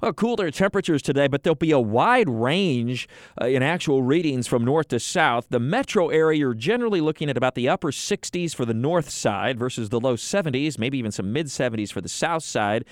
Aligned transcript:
Well, 0.00 0.12
cooler 0.12 0.50
temperatures 0.50 1.02
today, 1.02 1.28
but 1.28 1.42
there'll 1.42 1.54
be 1.54 1.72
a 1.72 1.80
wide 1.80 2.28
range 2.28 3.08
uh, 3.40 3.46
in 3.46 3.62
actual 3.62 4.02
readings 4.02 4.46
from 4.46 4.64
north 4.64 4.88
to 4.88 5.00
south. 5.00 5.48
The 5.50 5.60
metro 5.60 6.08
area, 6.08 6.38
you're 6.38 6.54
generally 6.54 7.00
looking 7.00 7.28
at 7.28 7.36
about 7.36 7.54
the 7.54 7.68
upper 7.68 7.90
60s 7.90 8.54
for 8.54 8.64
the 8.64 8.74
north 8.74 9.10
side 9.10 9.58
versus 9.58 9.88
the 9.88 10.00
low 10.00 10.16
70s, 10.16 10.78
maybe 10.78 10.98
even 10.98 11.12
some 11.12 11.32
mid 11.32 11.46
70s 11.46 11.92
for 11.92 12.00
the 12.00 12.08
south 12.08 12.44
side. 12.44 12.84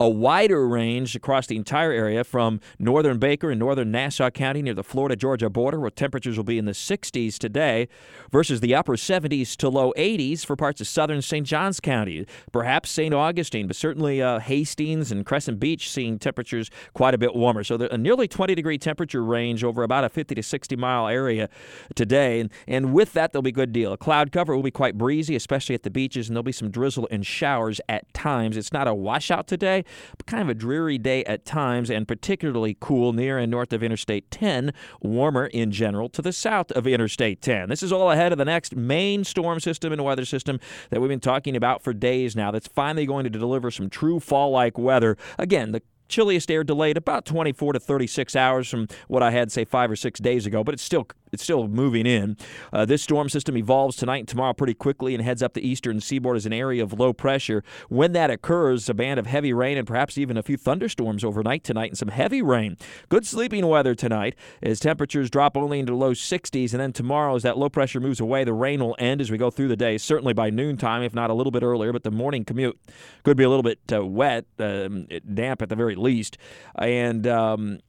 A 0.00 0.08
wider 0.08 0.66
range 0.66 1.14
across 1.14 1.46
the 1.46 1.56
entire 1.56 1.92
area 1.92 2.24
from 2.24 2.60
northern 2.78 3.18
Baker 3.18 3.50
and 3.50 3.58
northern 3.58 3.90
Nassau 3.90 4.30
County 4.30 4.62
near 4.62 4.74
the 4.74 4.84
Florida 4.84 5.16
Georgia 5.16 5.50
border, 5.50 5.78
where 5.78 5.90
temperatures 5.90 6.36
will 6.36 6.44
be 6.44 6.58
in 6.58 6.64
the 6.64 6.72
60s 6.72 7.38
today, 7.38 7.88
versus 8.30 8.60
the 8.60 8.74
upper 8.74 8.96
70s 8.96 9.56
to 9.56 9.68
low 9.68 9.92
80s 9.96 10.44
for 10.44 10.56
parts 10.56 10.80
of 10.80 10.86
southern 10.86 11.22
St. 11.22 11.46
Johns 11.46 11.80
County. 11.80 12.26
Perhaps 12.52 12.90
St. 12.90 13.14
Augustine, 13.14 13.66
but 13.66 13.76
certainly 13.76 14.22
uh, 14.22 14.38
Hastings 14.38 15.12
and 15.12 15.26
Crescent 15.26 15.60
Beach 15.60 15.90
seeing 15.90 16.18
temperatures 16.18 16.37
temperatures 16.38 16.70
quite 16.94 17.14
a 17.14 17.18
bit 17.18 17.34
warmer. 17.34 17.64
So 17.64 17.74
a 17.90 17.98
nearly 17.98 18.28
20 18.28 18.54
degree 18.54 18.78
temperature 18.78 19.24
range 19.24 19.64
over 19.64 19.82
about 19.82 20.04
a 20.04 20.08
50 20.08 20.36
to 20.36 20.42
60 20.42 20.76
mile 20.76 21.08
area 21.08 21.48
today. 21.96 22.40
And, 22.40 22.50
and 22.68 22.92
with 22.92 23.12
that, 23.14 23.32
there'll 23.32 23.42
be 23.42 23.50
a 23.50 23.52
good 23.52 23.72
deal. 23.72 23.96
Cloud 23.96 24.30
cover 24.30 24.54
will 24.54 24.62
be 24.62 24.70
quite 24.70 24.96
breezy, 24.96 25.34
especially 25.34 25.74
at 25.74 25.82
the 25.82 25.90
beaches, 25.90 26.28
and 26.28 26.36
there'll 26.36 26.44
be 26.44 26.52
some 26.52 26.70
drizzle 26.70 27.08
and 27.10 27.26
showers 27.26 27.80
at 27.88 28.12
times. 28.14 28.56
It's 28.56 28.72
not 28.72 28.86
a 28.86 28.94
washout 28.94 29.48
today, 29.48 29.84
but 30.16 30.26
kind 30.26 30.42
of 30.42 30.48
a 30.48 30.54
dreary 30.54 30.96
day 30.96 31.24
at 31.24 31.44
times, 31.44 31.90
and 31.90 32.06
particularly 32.06 32.76
cool 32.78 33.12
near 33.12 33.36
and 33.38 33.50
north 33.50 33.72
of 33.72 33.82
Interstate 33.82 34.30
10, 34.30 34.72
warmer 35.02 35.46
in 35.46 35.72
general 35.72 36.08
to 36.10 36.22
the 36.22 36.32
south 36.32 36.70
of 36.72 36.86
Interstate 36.86 37.42
10. 37.42 37.68
This 37.68 37.82
is 37.82 37.90
all 37.90 38.12
ahead 38.12 38.30
of 38.30 38.38
the 38.38 38.44
next 38.44 38.76
main 38.76 39.24
storm 39.24 39.58
system 39.58 39.92
and 39.92 40.04
weather 40.04 40.24
system 40.24 40.60
that 40.90 41.00
we've 41.00 41.08
been 41.08 41.18
talking 41.18 41.56
about 41.56 41.82
for 41.82 41.92
days 41.92 42.36
now 42.36 42.52
that's 42.52 42.68
finally 42.68 43.06
going 43.06 43.24
to 43.24 43.30
deliver 43.30 43.70
some 43.72 43.90
true 43.90 44.20
fall 44.20 44.50
like 44.50 44.78
weather. 44.78 45.16
Again, 45.38 45.72
the 45.72 45.82
chilliest 46.08 46.50
air 46.50 46.64
delayed 46.64 46.96
about 46.96 47.24
24 47.24 47.74
to 47.74 47.80
36 47.80 48.34
hours 48.36 48.68
from 48.68 48.88
what 49.08 49.22
I 49.22 49.30
had, 49.30 49.52
say, 49.52 49.64
five 49.64 49.90
or 49.90 49.96
six 49.96 50.20
days 50.20 50.46
ago, 50.46 50.64
but 50.64 50.74
it's 50.74 50.82
still 50.82 51.06
it's 51.32 51.42
still 51.42 51.68
moving 51.68 52.06
in. 52.06 52.36
Uh, 52.72 52.84
this 52.84 53.02
storm 53.02 53.28
system 53.28 53.56
evolves 53.56 53.96
tonight 53.96 54.18
and 54.18 54.28
tomorrow 54.28 54.52
pretty 54.52 54.74
quickly 54.74 55.14
and 55.14 55.22
heads 55.22 55.42
up 55.42 55.54
the 55.54 55.66
eastern 55.66 56.00
seaboard 56.00 56.36
as 56.36 56.46
an 56.46 56.52
area 56.52 56.82
of 56.82 56.92
low 56.92 57.12
pressure. 57.12 57.62
When 57.88 58.12
that 58.12 58.30
occurs, 58.30 58.88
a 58.88 58.94
band 58.94 59.20
of 59.20 59.26
heavy 59.26 59.52
rain 59.52 59.78
and 59.78 59.86
perhaps 59.86 60.18
even 60.18 60.36
a 60.36 60.42
few 60.42 60.56
thunderstorms 60.56 61.24
overnight 61.24 61.64
tonight 61.64 61.90
and 61.90 61.98
some 61.98 62.08
heavy 62.08 62.42
rain. 62.42 62.76
Good 63.08 63.26
sleeping 63.26 63.66
weather 63.66 63.94
tonight 63.94 64.34
as 64.62 64.80
temperatures 64.80 65.30
drop 65.30 65.56
only 65.56 65.80
into 65.80 65.94
low 65.94 66.12
60s. 66.12 66.72
And 66.72 66.80
then 66.80 66.92
tomorrow, 66.92 67.34
as 67.34 67.42
that 67.42 67.58
low 67.58 67.68
pressure 67.68 68.00
moves 68.00 68.20
away, 68.20 68.44
the 68.44 68.52
rain 68.52 68.80
will 68.80 68.96
end 68.98 69.20
as 69.20 69.30
we 69.30 69.38
go 69.38 69.50
through 69.50 69.68
the 69.68 69.76
day, 69.76 69.98
certainly 69.98 70.32
by 70.32 70.50
noontime, 70.50 71.02
if 71.02 71.14
not 71.14 71.30
a 71.30 71.34
little 71.34 71.50
bit 71.50 71.62
earlier. 71.62 71.92
But 71.92 72.04
the 72.04 72.10
morning 72.10 72.44
commute 72.44 72.78
could 73.22 73.36
be 73.36 73.44
a 73.44 73.48
little 73.48 73.62
bit 73.62 73.80
uh, 73.92 74.04
wet, 74.04 74.46
um, 74.58 75.06
damp 75.34 75.62
at 75.62 75.68
the 75.68 75.76
very 75.76 75.94
least. 75.94 76.38
And 76.76 77.26
um, 77.26 77.80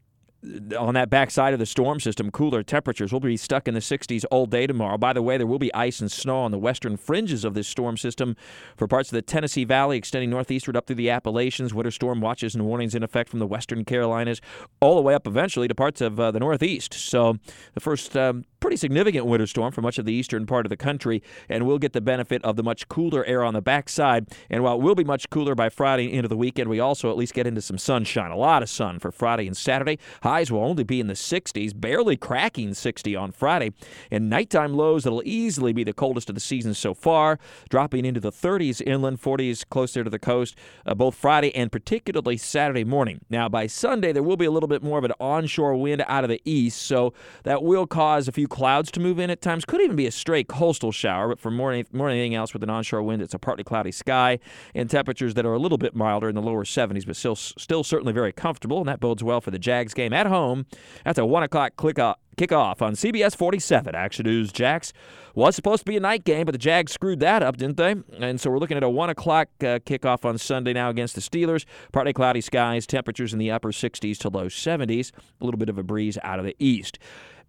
on 0.77 0.93
that 0.93 1.09
backside 1.09 1.53
of 1.53 1.59
the 1.59 1.65
storm 1.65 1.99
system, 1.99 2.31
cooler 2.31 2.63
temperatures. 2.63 3.11
We'll 3.11 3.19
be 3.19 3.35
stuck 3.35 3.67
in 3.67 3.73
the 3.73 3.81
60s 3.81 4.23
all 4.31 4.45
day 4.45 4.67
tomorrow. 4.67 4.97
By 4.97 5.11
the 5.11 5.21
way, 5.21 5.37
there 5.37 5.47
will 5.47 5.59
be 5.59 5.73
ice 5.73 5.99
and 5.99 6.09
snow 6.09 6.39
on 6.39 6.51
the 6.51 6.57
western 6.57 6.95
fringes 6.95 7.43
of 7.43 7.53
this 7.55 7.67
storm 7.67 7.97
system 7.97 8.37
for 8.77 8.87
parts 8.87 9.09
of 9.09 9.15
the 9.15 9.21
Tennessee 9.21 9.65
Valley, 9.65 9.97
extending 9.97 10.29
northeastward 10.29 10.77
up 10.77 10.87
through 10.87 10.95
the 10.95 11.09
Appalachians. 11.09 11.73
Winter 11.73 11.91
storm 11.91 12.21
watches 12.21 12.55
and 12.55 12.65
warnings 12.65 12.95
in 12.95 13.03
effect 13.03 13.29
from 13.29 13.39
the 13.39 13.47
western 13.47 13.83
Carolinas, 13.83 14.39
all 14.79 14.95
the 14.95 15.01
way 15.01 15.13
up 15.13 15.27
eventually 15.27 15.67
to 15.67 15.75
parts 15.75 15.99
of 15.99 16.19
uh, 16.19 16.31
the 16.31 16.39
Northeast. 16.39 16.93
So 16.93 17.37
the 17.73 17.81
first 17.81 18.15
um, 18.15 18.45
pretty 18.59 18.77
significant 18.77 19.25
winter 19.25 19.47
storm 19.47 19.71
for 19.73 19.81
much 19.81 19.97
of 19.97 20.05
the 20.05 20.13
eastern 20.13 20.45
part 20.45 20.65
of 20.65 20.69
the 20.69 20.77
country, 20.77 21.21
and 21.49 21.65
we'll 21.65 21.79
get 21.79 21.93
the 21.93 22.01
benefit 22.01 22.43
of 22.45 22.55
the 22.55 22.63
much 22.63 22.87
cooler 22.87 23.25
air 23.25 23.43
on 23.43 23.53
the 23.53 23.61
backside. 23.61 24.27
And 24.49 24.63
while 24.63 24.75
it 24.75 24.81
will 24.81 24.95
be 24.95 25.03
much 25.03 25.29
cooler 25.29 25.55
by 25.55 25.69
Friday 25.69 26.13
into 26.13 26.29
the 26.29 26.37
weekend, 26.37 26.69
we 26.69 26.79
also 26.79 27.09
at 27.09 27.17
least 27.17 27.33
get 27.33 27.45
into 27.45 27.61
some 27.61 27.77
sunshine. 27.77 28.31
A 28.31 28.37
lot 28.37 28.63
of 28.63 28.69
sun 28.69 28.99
for 28.99 29.11
Friday 29.11 29.47
and 29.47 29.57
Saturday. 29.57 29.99
Highs 30.29 30.51
will 30.51 30.63
only 30.63 30.83
be 30.83 30.99
in 30.99 31.07
the 31.07 31.15
60s, 31.15 31.71
barely 31.75 32.15
cracking 32.15 32.75
60 32.75 33.15
on 33.15 33.31
Friday. 33.31 33.73
And 34.11 34.29
nighttime 34.29 34.75
lows 34.75 35.03
that'll 35.03 35.23
easily 35.25 35.73
be 35.73 35.83
the 35.83 35.91
coldest 35.91 36.29
of 36.29 36.35
the 36.35 36.39
season 36.39 36.75
so 36.75 36.93
far, 36.93 37.39
dropping 37.71 38.05
into 38.05 38.19
the 38.19 38.31
30s 38.31 38.79
inland, 38.85 39.19
40s 39.19 39.67
closer 39.67 40.03
to 40.03 40.09
the 40.11 40.19
coast, 40.19 40.55
uh, 40.85 40.93
both 40.93 41.15
Friday 41.15 41.51
and 41.55 41.71
particularly 41.71 42.37
Saturday 42.37 42.83
morning. 42.83 43.21
Now, 43.31 43.49
by 43.49 43.65
Sunday, 43.65 44.11
there 44.11 44.21
will 44.21 44.37
be 44.37 44.45
a 44.45 44.51
little 44.51 44.69
bit 44.69 44.83
more 44.83 44.99
of 44.99 45.03
an 45.03 45.13
onshore 45.19 45.75
wind 45.77 46.05
out 46.07 46.23
of 46.23 46.29
the 46.29 46.39
east, 46.45 46.83
so 46.83 47.11
that 47.41 47.63
will 47.63 47.87
cause 47.87 48.27
a 48.27 48.31
few 48.31 48.47
clouds 48.47 48.91
to 48.91 48.99
move 48.99 49.17
in 49.17 49.31
at 49.31 49.41
times. 49.41 49.65
Could 49.65 49.81
even 49.81 49.95
be 49.95 50.05
a 50.05 50.11
stray 50.11 50.43
coastal 50.43 50.91
shower, 50.91 51.29
but 51.29 51.39
for 51.39 51.49
more, 51.49 51.71
more 51.91 52.09
than 52.09 52.17
anything 52.17 52.35
else, 52.35 52.53
with 52.53 52.61
an 52.61 52.69
onshore 52.69 53.01
wind, 53.01 53.23
it's 53.23 53.33
a 53.33 53.39
partly 53.39 53.63
cloudy 53.63 53.91
sky 53.91 54.37
and 54.75 54.91
temperatures 54.91 55.33
that 55.33 55.45
are 55.47 55.53
a 55.55 55.59
little 55.59 55.79
bit 55.79 55.95
milder 55.95 56.29
in 56.29 56.35
the 56.35 56.41
lower 56.43 56.65
70s, 56.65 57.07
but 57.07 57.15
still, 57.15 57.35
still 57.35 57.83
certainly 57.83 58.13
very 58.13 58.31
comfortable. 58.31 58.77
And 58.77 58.87
that 58.87 58.99
bodes 58.99 59.23
well 59.23 59.41
for 59.41 59.49
the 59.49 59.57
Jags 59.57 59.95
game 59.95 60.13
at 60.19 60.27
home. 60.27 60.65
That's 61.05 61.17
a 61.17 61.25
1 61.25 61.43
o'clock 61.43 61.75
kickoff 61.77 62.81
on 62.81 62.93
CBS 62.93 63.35
47. 63.35 63.95
Action 63.95 64.25
News 64.25 64.51
Jax 64.51 64.91
was 65.33 65.55
supposed 65.55 65.85
to 65.85 65.85
be 65.85 65.97
a 65.97 65.99
night 66.01 66.25
game, 66.25 66.45
but 66.45 66.51
the 66.51 66.57
Jags 66.57 66.91
screwed 66.91 67.19
that 67.21 67.41
up, 67.41 67.57
didn't 67.57 67.77
they? 67.77 67.95
And 68.19 68.39
so 68.39 68.49
we're 68.49 68.59
looking 68.59 68.77
at 68.77 68.83
a 68.83 68.89
1 68.89 69.09
o'clock 69.09 69.47
uh, 69.61 69.79
kickoff 69.79 70.25
on 70.25 70.37
Sunday 70.37 70.73
now 70.73 70.89
against 70.89 71.15
the 71.15 71.21
Steelers. 71.21 71.65
Partly 71.91 72.13
cloudy 72.13 72.41
skies, 72.41 72.85
temperatures 72.85 73.33
in 73.33 73.39
the 73.39 73.51
upper 73.51 73.71
60s 73.71 74.17
to 74.19 74.29
low 74.29 74.47
70s, 74.47 75.11
a 75.39 75.45
little 75.45 75.57
bit 75.57 75.69
of 75.69 75.77
a 75.77 75.83
breeze 75.83 76.17
out 76.23 76.39
of 76.39 76.45
the 76.45 76.55
east. 76.59 76.99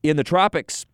In 0.03 0.17
the 0.17 0.25
tropics, 0.25 0.87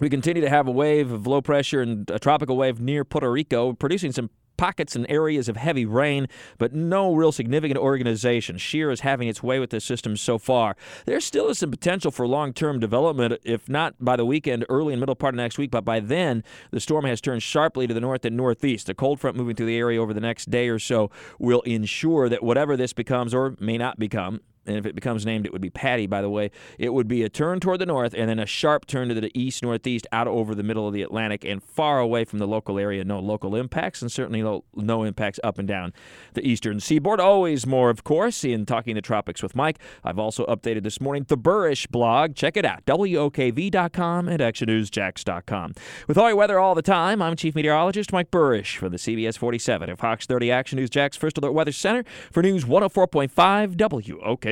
we 0.00 0.08
continue 0.08 0.42
to 0.42 0.48
have 0.48 0.66
a 0.66 0.72
wave 0.72 1.12
of 1.12 1.26
low 1.26 1.42
pressure 1.42 1.82
and 1.82 2.10
a 2.10 2.18
tropical 2.18 2.56
wave 2.56 2.80
near 2.80 3.04
Puerto 3.04 3.30
Rico, 3.30 3.72
producing 3.72 4.12
some 4.12 4.30
pockets 4.56 4.96
and 4.96 5.06
areas 5.08 5.48
of 5.48 5.56
heavy 5.56 5.84
rain, 5.84 6.28
but 6.58 6.74
no 6.74 7.14
real 7.14 7.32
significant 7.32 7.78
organization. 7.78 8.58
Shear 8.58 8.90
is 8.90 9.00
having 9.00 9.28
its 9.28 9.42
way 9.42 9.58
with 9.58 9.70
this 9.70 9.84
system 9.84 10.16
so 10.16 10.38
far. 10.38 10.76
There 11.06 11.20
still 11.20 11.48
is 11.48 11.58
some 11.58 11.70
potential 11.70 12.10
for 12.10 12.26
long 12.26 12.52
term 12.52 12.80
development, 12.80 13.40
if 13.44 13.68
not 13.68 13.94
by 14.00 14.16
the 14.16 14.24
weekend, 14.26 14.64
early 14.68 14.92
and 14.92 15.00
middle 15.00 15.14
part 15.14 15.34
of 15.34 15.36
next 15.36 15.58
week, 15.58 15.70
but 15.70 15.84
by 15.84 16.00
then, 16.00 16.44
the 16.70 16.80
storm 16.80 17.04
has 17.04 17.20
turned 17.20 17.42
sharply 17.42 17.86
to 17.86 17.94
the 17.94 18.00
north 18.00 18.24
and 18.24 18.36
northeast. 18.36 18.86
The 18.86 18.94
cold 18.94 19.20
front 19.20 19.36
moving 19.36 19.56
through 19.56 19.66
the 19.66 19.76
area 19.76 20.00
over 20.00 20.14
the 20.14 20.20
next 20.20 20.50
day 20.50 20.68
or 20.68 20.78
so 20.78 21.10
will 21.38 21.62
ensure 21.62 22.28
that 22.28 22.42
whatever 22.42 22.76
this 22.76 22.92
becomes 22.92 23.34
or 23.34 23.56
may 23.60 23.78
not 23.78 23.98
become, 23.98 24.40
and 24.66 24.76
if 24.76 24.86
it 24.86 24.94
becomes 24.94 25.26
named, 25.26 25.46
it 25.46 25.52
would 25.52 25.60
be 25.60 25.70
Patty, 25.70 26.06
by 26.06 26.22
the 26.22 26.30
way. 26.30 26.50
It 26.78 26.92
would 26.92 27.08
be 27.08 27.22
a 27.22 27.28
turn 27.28 27.60
toward 27.60 27.80
the 27.80 27.86
north 27.86 28.14
and 28.14 28.28
then 28.28 28.38
a 28.38 28.46
sharp 28.46 28.86
turn 28.86 29.08
to 29.08 29.14
the 29.14 29.30
east 29.38 29.62
northeast 29.62 30.06
out 30.12 30.28
over 30.28 30.54
the 30.54 30.62
middle 30.62 30.86
of 30.86 30.94
the 30.94 31.02
Atlantic 31.02 31.44
and 31.44 31.62
far 31.62 31.98
away 31.98 32.24
from 32.24 32.38
the 32.38 32.46
local 32.46 32.78
area. 32.78 33.04
No 33.04 33.18
local 33.18 33.56
impacts 33.56 34.02
and 34.02 34.12
certainly 34.12 34.42
no, 34.42 35.02
impacts 35.02 35.40
up 35.42 35.58
and 35.58 35.66
down 35.66 35.92
the 36.34 36.46
eastern 36.46 36.78
seaboard. 36.80 37.18
Always 37.18 37.66
more, 37.66 37.90
of 37.90 38.04
course, 38.04 38.44
in 38.44 38.64
Talking 38.66 38.94
the 38.94 39.02
Tropics 39.02 39.42
with 39.42 39.56
Mike. 39.56 39.78
I've 40.04 40.18
also 40.18 40.46
updated 40.46 40.84
this 40.84 41.00
morning 41.00 41.24
the 41.28 41.38
Buresh 41.38 41.90
blog. 41.90 42.34
Check 42.34 42.56
it 42.56 42.64
out, 42.64 42.84
WOKV.com 42.86 44.28
and 44.28 44.40
ActionNewsJax.com. 44.40 45.72
With 46.06 46.18
all 46.18 46.28
your 46.28 46.36
weather 46.36 46.58
all 46.58 46.74
the 46.74 46.82
time, 46.82 47.20
I'm 47.20 47.36
Chief 47.36 47.54
Meteorologist 47.54 48.12
Mike 48.12 48.30
Buresh 48.30 48.76
for 48.76 48.88
the 48.88 48.96
CBS 48.96 49.36
47 49.36 49.90
and 49.90 49.98
Fox 49.98 50.26
30 50.26 50.50
Action 50.52 50.78
News 50.78 50.90
Jax 50.90 51.16
First 51.16 51.38
Alert 51.38 51.52
Weather 51.52 51.72
Center 51.72 52.04
for 52.30 52.42
News 52.42 52.64
104.5 52.64 53.74
WOKV. 53.76 54.51